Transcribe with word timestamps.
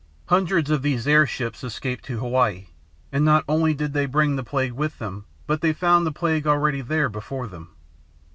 "Hundreds 0.29 0.71
of 0.71 0.81
these 0.81 1.05
airships 1.07 1.63
escaped 1.63 2.03
to 2.03 2.17
Hawaii, 2.17 2.65
and 3.11 3.23
not 3.23 3.43
only 3.47 3.75
did 3.75 3.93
they 3.93 4.07
bring 4.07 4.35
the 4.35 4.43
plague 4.43 4.71
with 4.73 4.97
them, 4.97 5.25
but 5.45 5.61
they 5.61 5.73
found 5.73 6.07
the 6.07 6.11
plague 6.11 6.47
already 6.47 6.81
there 6.81 7.07
before 7.07 7.45
them. 7.45 7.69